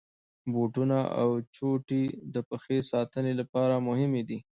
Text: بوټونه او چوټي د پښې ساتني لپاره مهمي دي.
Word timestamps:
بوټونه 0.53 0.97
او 1.21 1.29
چوټي 1.55 2.03
د 2.33 2.35
پښې 2.49 2.77
ساتني 2.91 3.33
لپاره 3.41 3.83
مهمي 3.87 4.23
دي. 4.29 4.39